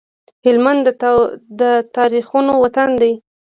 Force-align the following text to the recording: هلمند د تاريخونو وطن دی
هلمند 0.45 0.85
د 1.59 1.61
تاريخونو 1.95 2.53
وطن 2.63 2.89
دی 3.01 3.13